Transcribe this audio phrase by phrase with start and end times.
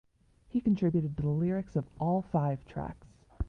[0.47, 3.05] He contributed to the lyrics of all five tracks.